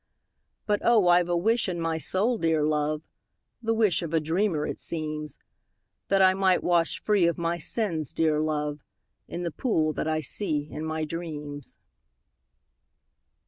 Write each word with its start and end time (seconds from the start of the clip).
But, 0.65 0.81
oh, 0.83 1.07
I 1.09 1.21
've 1.21 1.29
a 1.29 1.37
wish 1.37 1.69
in 1.69 1.79
my 1.79 1.99
soul, 1.99 2.39
dear 2.39 2.63
love, 2.63 3.03
(The 3.61 3.75
wish 3.75 4.01
of 4.01 4.15
a 4.15 4.19
dreamer, 4.19 4.65
it 4.65 4.79
seems,) 4.79 5.37
That 6.07 6.23
I 6.23 6.33
might 6.33 6.63
wash 6.63 6.99
free 7.03 7.27
of 7.27 7.37
my 7.37 7.59
sins, 7.59 8.11
dear 8.11 8.39
love, 8.41 8.79
In 9.27 9.43
the 9.43 9.51
pool 9.51 9.93
that 9.93 10.07
I 10.07 10.19
see 10.21 10.67
in 10.71 10.83
my 10.85 11.05
dreams. 11.05 11.77